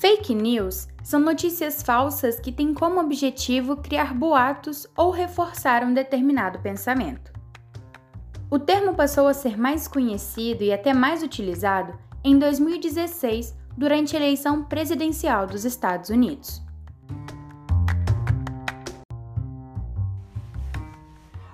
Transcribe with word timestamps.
Fake 0.00 0.34
news 0.34 0.88
são 1.04 1.20
notícias 1.20 1.82
falsas 1.82 2.40
que 2.40 2.50
têm 2.50 2.72
como 2.72 2.98
objetivo 2.98 3.76
criar 3.76 4.14
boatos 4.14 4.86
ou 4.96 5.10
reforçar 5.10 5.84
um 5.84 5.92
determinado 5.92 6.58
pensamento. 6.60 7.30
O 8.50 8.58
termo 8.58 8.94
passou 8.94 9.28
a 9.28 9.34
ser 9.34 9.58
mais 9.58 9.86
conhecido 9.86 10.64
e 10.64 10.72
até 10.72 10.94
mais 10.94 11.22
utilizado 11.22 11.92
em 12.24 12.38
2016, 12.38 13.54
durante 13.76 14.16
a 14.16 14.18
eleição 14.18 14.64
presidencial 14.64 15.46
dos 15.46 15.66
Estados 15.66 16.08
Unidos. 16.08 16.62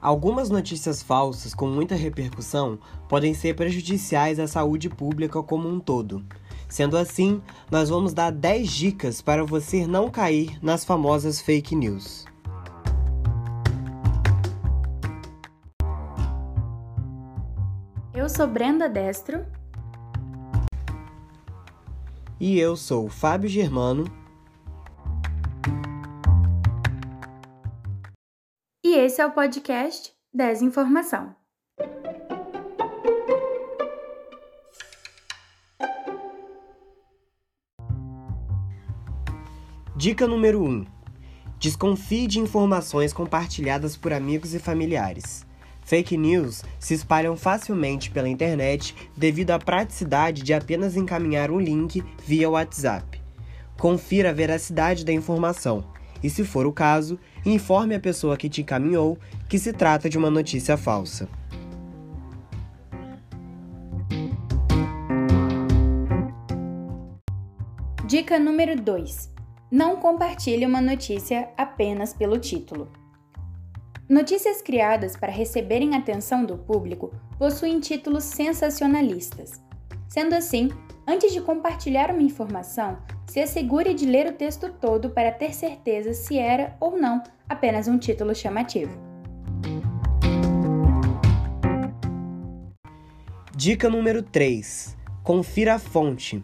Algumas 0.00 0.48
notícias 0.48 1.02
falsas 1.02 1.54
com 1.54 1.66
muita 1.66 1.94
repercussão 1.94 2.78
podem 3.06 3.34
ser 3.34 3.54
prejudiciais 3.54 4.40
à 4.40 4.46
saúde 4.46 4.88
pública 4.88 5.42
como 5.42 5.68
um 5.68 5.78
todo. 5.78 6.24
Sendo 6.70 6.96
assim, 6.96 7.42
nós 7.68 7.88
vamos 7.88 8.14
dar 8.14 8.30
10 8.30 8.70
dicas 8.70 9.20
para 9.20 9.44
você 9.44 9.88
não 9.88 10.08
cair 10.08 10.56
nas 10.62 10.84
famosas 10.84 11.40
fake 11.40 11.74
news. 11.74 12.24
Eu 18.14 18.28
sou 18.28 18.46
Brenda 18.46 18.88
Destro. 18.88 19.44
E 22.38 22.58
eu 22.58 22.76
sou 22.76 23.08
Fábio 23.08 23.48
Germano. 23.48 24.04
E 28.84 28.94
esse 28.94 29.20
é 29.20 29.26
o 29.26 29.32
podcast 29.32 30.12
Desinformação. 30.32 31.39
Dica 40.00 40.26
número 40.26 40.64
1: 40.64 40.86
Desconfie 41.58 42.26
de 42.26 42.40
informações 42.40 43.12
compartilhadas 43.12 43.98
por 43.98 44.14
amigos 44.14 44.54
e 44.54 44.58
familiares. 44.58 45.44
Fake 45.82 46.16
news 46.16 46.62
se 46.78 46.94
espalham 46.94 47.36
facilmente 47.36 48.10
pela 48.10 48.26
internet 48.26 48.96
devido 49.14 49.50
à 49.50 49.58
praticidade 49.58 50.42
de 50.42 50.54
apenas 50.54 50.96
encaminhar 50.96 51.50
um 51.50 51.60
link 51.60 52.02
via 52.26 52.48
WhatsApp. 52.48 53.20
Confira 53.78 54.30
a 54.30 54.32
veracidade 54.32 55.04
da 55.04 55.12
informação 55.12 55.84
e, 56.22 56.30
se 56.30 56.44
for 56.44 56.64
o 56.64 56.72
caso, 56.72 57.18
informe 57.44 57.94
a 57.94 58.00
pessoa 58.00 58.38
que 58.38 58.48
te 58.48 58.62
encaminhou 58.62 59.18
que 59.50 59.58
se 59.58 59.70
trata 59.70 60.08
de 60.08 60.16
uma 60.16 60.30
notícia 60.30 60.78
falsa. 60.78 61.28
Dica 68.06 68.38
número 68.38 68.80
2: 68.80 69.39
não 69.70 69.96
compartilhe 69.96 70.66
uma 70.66 70.80
notícia 70.80 71.48
apenas 71.56 72.12
pelo 72.12 72.38
título. 72.38 72.90
Notícias 74.08 74.60
criadas 74.60 75.16
para 75.16 75.30
receberem 75.30 75.94
atenção 75.94 76.44
do 76.44 76.58
público 76.58 77.12
possuem 77.38 77.78
títulos 77.78 78.24
sensacionalistas. 78.24 79.62
Sendo 80.08 80.34
assim, 80.34 80.68
antes 81.06 81.32
de 81.32 81.40
compartilhar 81.40 82.10
uma 82.10 82.22
informação, 82.22 82.98
se 83.28 83.38
assegure 83.38 83.94
de 83.94 84.04
ler 84.06 84.26
o 84.26 84.32
texto 84.32 84.72
todo 84.80 85.10
para 85.10 85.30
ter 85.30 85.54
certeza 85.54 86.12
se 86.12 86.36
era 86.36 86.76
ou 86.80 86.98
não 86.98 87.22
apenas 87.48 87.86
um 87.86 87.96
título 87.96 88.34
chamativo. 88.34 88.98
Dica 93.54 93.88
número 93.88 94.22
3: 94.22 94.96
Confira 95.22 95.74
a 95.74 95.78
fonte. 95.78 96.42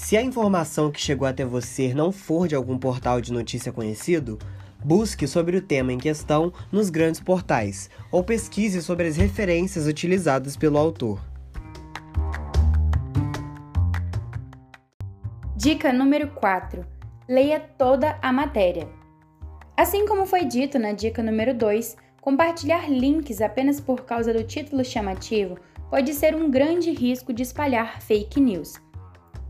Se 0.00 0.16
a 0.16 0.22
informação 0.22 0.92
que 0.92 1.00
chegou 1.00 1.26
até 1.26 1.44
você 1.44 1.92
não 1.92 2.12
for 2.12 2.46
de 2.46 2.54
algum 2.54 2.78
portal 2.78 3.20
de 3.20 3.32
notícia 3.32 3.72
conhecido, 3.72 4.38
busque 4.82 5.26
sobre 5.26 5.56
o 5.56 5.60
tema 5.60 5.92
em 5.92 5.98
questão 5.98 6.52
nos 6.70 6.88
grandes 6.88 7.20
portais 7.20 7.90
ou 8.10 8.22
pesquise 8.22 8.80
sobre 8.80 9.08
as 9.08 9.16
referências 9.16 9.88
utilizadas 9.88 10.56
pelo 10.56 10.78
autor. 10.78 11.20
Dica 15.56 15.92
número 15.92 16.28
4: 16.28 16.86
Leia 17.28 17.58
toda 17.58 18.16
a 18.22 18.32
matéria. 18.32 18.88
Assim 19.76 20.06
como 20.06 20.26
foi 20.26 20.44
dito 20.44 20.78
na 20.78 20.92
dica 20.92 21.24
número 21.24 21.52
2, 21.52 21.96
compartilhar 22.20 22.88
links 22.88 23.40
apenas 23.40 23.80
por 23.80 24.04
causa 24.04 24.32
do 24.32 24.44
título 24.44 24.84
chamativo 24.84 25.58
pode 25.90 26.14
ser 26.14 26.36
um 26.36 26.48
grande 26.48 26.92
risco 26.92 27.32
de 27.32 27.42
espalhar 27.42 28.00
fake 28.00 28.40
news 28.40 28.87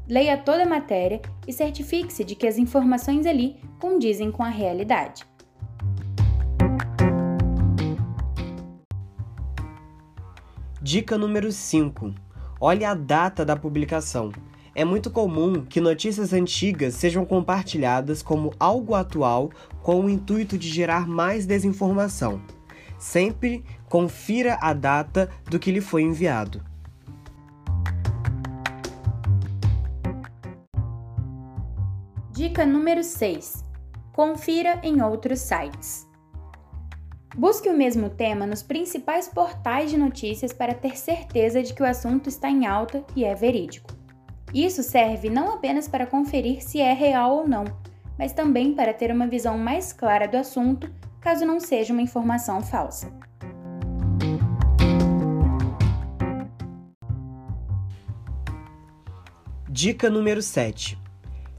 leia 0.09 0.39
toda 0.39 0.63
a 0.63 0.69
matéria 0.69 1.21
e 1.47 1.53
certifique-se 1.53 2.25
de 2.25 2.35
que 2.35 2.47
as 2.47 2.57
informações 2.57 3.27
ali 3.27 3.57
condizem 3.79 4.33
com 4.33 4.43
a 4.43 4.49
realidade. 4.49 5.27
Dica 10.81 11.19
número 11.19 11.53
5. 11.53 12.15
Olhe 12.59 12.85
a 12.85 12.95
data 12.95 13.45
da 13.45 13.55
publicação. 13.55 14.33
É 14.75 14.85
muito 14.85 15.11
comum 15.11 15.65
que 15.65 15.81
notícias 15.81 16.33
antigas 16.33 16.95
sejam 16.95 17.27
compartilhadas 17.27 18.23
como 18.23 18.55
algo 18.59 18.95
atual 18.95 19.51
com 19.83 20.01
o 20.01 20.09
intuito 20.09 20.57
de 20.57 20.69
gerar 20.69 21.07
mais 21.07 21.45
desinformação. 21.45 22.41
Sempre 22.99 23.65
confira 23.89 24.57
a 24.61 24.73
data 24.73 25.29
do 25.51 25.59
que 25.59 25.71
lhe 25.71 25.81
foi 25.81 26.03
enviado. 26.03 26.63
Dica 32.39 32.65
número 32.65 33.03
6. 33.03 33.65
Confira 34.13 34.79
em 34.85 35.03
outros 35.03 35.41
sites. 35.41 36.09
Busque 37.37 37.69
o 37.69 37.77
mesmo 37.77 38.09
tema 38.09 38.47
nos 38.47 38.63
principais 38.63 39.27
portais 39.27 39.91
de 39.91 39.97
notícias 39.97 40.53
para 40.53 40.73
ter 40.73 40.97
certeza 40.97 41.65
de 41.65 41.75
que 41.75 41.83
o 41.83 41.85
assunto 41.85 42.29
está 42.29 42.49
em 42.49 42.65
alta 42.65 43.05
e 43.17 43.25
é 43.25 43.35
verídico. 43.35 43.91
Isso 44.55 44.85
serve 44.85 45.29
não 45.29 45.53
apenas 45.53 45.89
para 45.89 46.07
conferir 46.07 46.63
se 46.63 46.81
é 46.81 46.93
real 46.93 47.39
ou 47.39 47.49
não, 47.49 47.65
mas 48.17 48.33
também 48.33 48.73
para 48.73 48.95
ter 48.95 49.11
uma 49.11 49.27
visão 49.27 49.59
mais 49.59 49.93
clara 49.93 50.29
do 50.29 50.37
assunto, 50.37 50.89
caso 51.21 51.45
não 51.45 51.59
seja 51.59 51.93
uma 51.93 52.03
informação 52.03 52.63
falsa. 52.63 53.13
Dica 59.69 60.09
número 60.09 60.41
7. 60.41 61.08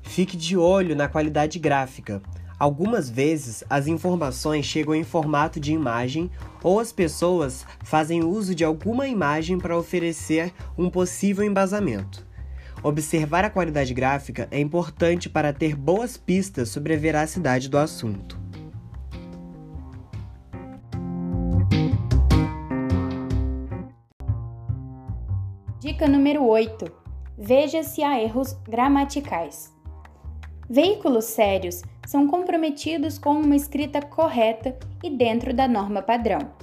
Fique 0.09 0.35
de 0.35 0.57
olho 0.57 0.95
na 0.95 1.07
qualidade 1.07 1.59
gráfica. 1.59 2.19
Algumas 2.57 3.07
vezes 3.07 3.63
as 3.69 3.85
informações 3.85 4.65
chegam 4.65 4.95
em 4.95 5.03
formato 5.03 5.59
de 5.59 5.71
imagem 5.71 6.31
ou 6.63 6.79
as 6.79 6.91
pessoas 6.91 7.63
fazem 7.83 8.23
uso 8.23 8.55
de 8.55 8.65
alguma 8.65 9.07
imagem 9.07 9.59
para 9.59 9.77
oferecer 9.77 10.51
um 10.75 10.89
possível 10.89 11.45
embasamento. 11.45 12.25
Observar 12.81 13.45
a 13.45 13.51
qualidade 13.51 13.93
gráfica 13.93 14.47
é 14.49 14.59
importante 14.59 15.29
para 15.29 15.53
ter 15.53 15.75
boas 15.75 16.17
pistas 16.17 16.69
sobre 16.69 16.95
a 16.95 16.97
veracidade 16.97 17.69
do 17.69 17.77
assunto. 17.77 18.39
Dica 25.79 26.07
número 26.07 26.43
8: 26.47 26.91
Veja 27.37 27.83
se 27.83 28.01
há 28.01 28.19
erros 28.19 28.53
gramaticais. 28.67 29.78
Veículos 30.71 31.25
sérios 31.25 31.81
são 32.05 32.27
comprometidos 32.27 33.17
com 33.17 33.31
uma 33.31 33.55
escrita 33.55 34.03
correta 34.03 34.77
e 35.03 35.09
dentro 35.09 35.51
da 35.51 35.67
norma 35.67 35.99
padrão. 35.99 36.53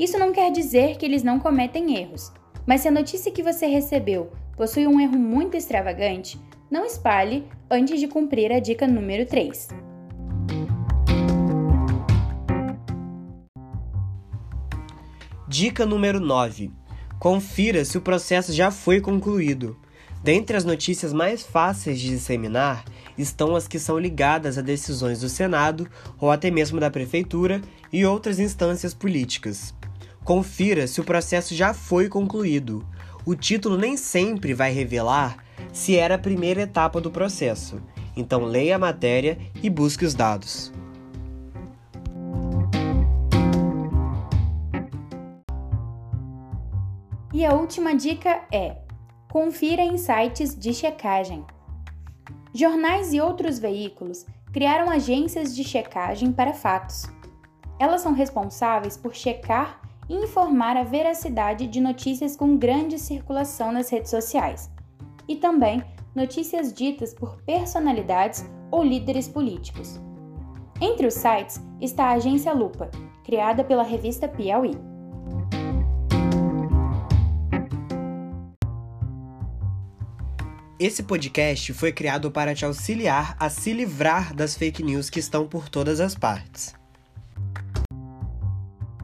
Isso 0.00 0.18
não 0.18 0.32
quer 0.32 0.50
dizer 0.50 0.96
que 0.96 1.06
eles 1.06 1.22
não 1.22 1.38
cometem 1.38 1.96
erros, 1.96 2.32
mas 2.66 2.80
se 2.80 2.88
a 2.88 2.90
notícia 2.90 3.30
que 3.30 3.44
você 3.44 3.66
recebeu 3.66 4.32
possui 4.56 4.88
um 4.88 4.98
erro 4.98 5.16
muito 5.16 5.56
extravagante, 5.56 6.40
não 6.68 6.84
espalhe 6.84 7.46
antes 7.70 8.00
de 8.00 8.08
cumprir 8.08 8.50
a 8.50 8.58
dica 8.58 8.84
número 8.84 9.24
3. 9.24 9.68
Dica 15.46 15.86
número 15.86 16.18
9. 16.18 16.72
Confira 17.20 17.84
se 17.84 17.96
o 17.96 18.00
processo 18.00 18.52
já 18.52 18.72
foi 18.72 19.00
concluído. 19.00 19.76
Dentre 20.20 20.56
as 20.56 20.64
notícias 20.64 21.12
mais 21.12 21.44
fáceis 21.44 22.00
de 22.00 22.08
disseminar 22.08 22.84
estão 23.16 23.56
as 23.56 23.66
que 23.66 23.78
são 23.78 23.98
ligadas 23.98 24.58
a 24.58 24.62
decisões 24.62 25.20
do 25.20 25.28
Senado 25.28 25.88
ou 26.20 26.30
até 26.30 26.50
mesmo 26.50 26.78
da 26.78 26.90
Prefeitura 26.90 27.60
e 27.92 28.04
outras 28.04 28.38
instâncias 28.38 28.92
políticas. 28.94 29.74
Confira 30.24 30.86
se 30.86 31.00
o 31.00 31.04
processo 31.04 31.54
já 31.54 31.72
foi 31.72 32.08
concluído. 32.08 32.86
O 33.24 33.34
título 33.34 33.76
nem 33.76 33.96
sempre 33.96 34.54
vai 34.54 34.72
revelar 34.72 35.44
se 35.72 35.96
era 35.96 36.14
a 36.14 36.18
primeira 36.18 36.62
etapa 36.62 37.00
do 37.00 37.10
processo, 37.10 37.80
então 38.16 38.44
leia 38.44 38.76
a 38.76 38.78
matéria 38.78 39.38
e 39.62 39.68
busque 39.68 40.04
os 40.04 40.14
dados. 40.14 40.72
E 47.32 47.44
a 47.44 47.52
última 47.52 47.94
dica 47.94 48.42
é: 48.50 48.78
confira 49.28 49.82
em 49.82 49.98
sites 49.98 50.58
de 50.58 50.72
checagem. 50.72 51.44
Jornais 52.52 53.12
e 53.12 53.20
outros 53.20 53.58
veículos 53.58 54.24
criaram 54.52 54.90
agências 54.90 55.54
de 55.54 55.62
checagem 55.62 56.32
para 56.32 56.54
fatos. 56.54 57.04
Elas 57.78 58.00
são 58.00 58.12
responsáveis 58.12 58.96
por 58.96 59.14
checar 59.14 59.80
e 60.08 60.14
informar 60.14 60.76
a 60.76 60.82
veracidade 60.82 61.66
de 61.66 61.80
notícias 61.80 62.36
com 62.36 62.56
grande 62.56 62.98
circulação 62.98 63.72
nas 63.72 63.90
redes 63.90 64.10
sociais, 64.10 64.70
e 65.28 65.36
também 65.36 65.82
notícias 66.14 66.72
ditas 66.72 67.12
por 67.12 67.36
personalidades 67.42 68.48
ou 68.70 68.82
líderes 68.82 69.28
políticos. 69.28 70.00
Entre 70.80 71.06
os 71.06 71.14
sites 71.14 71.60
está 71.80 72.06
a 72.06 72.12
Agência 72.12 72.52
Lupa, 72.52 72.90
criada 73.24 73.64
pela 73.64 73.82
revista 73.82 74.28
Piauí. 74.28 74.78
Esse 80.78 81.02
podcast 81.02 81.72
foi 81.72 81.90
criado 81.90 82.30
para 82.30 82.54
te 82.54 82.66
auxiliar 82.66 83.34
a 83.40 83.48
se 83.48 83.72
livrar 83.72 84.34
das 84.34 84.54
fake 84.54 84.82
news 84.82 85.08
que 85.08 85.18
estão 85.18 85.48
por 85.48 85.70
todas 85.70 86.00
as 86.00 86.14
partes. 86.14 86.74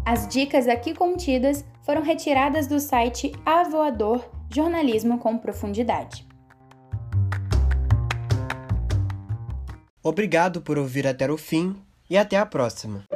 As 0.04 0.28
dicas 0.28 0.68
aqui 0.68 0.94
contidas 0.94 1.64
foram 1.82 2.02
retiradas 2.02 2.66
do 2.66 2.78
site 2.78 3.32
Avoador 3.46 4.22
Jornalismo 4.54 5.18
com 5.18 5.38
Profundidade. 5.38 6.26
Obrigado 10.02 10.60
por 10.60 10.76
ouvir 10.76 11.06
até 11.06 11.30
o 11.30 11.38
fim 11.38 11.74
e 12.10 12.18
até 12.18 12.36
a 12.36 12.44
próxima. 12.44 13.06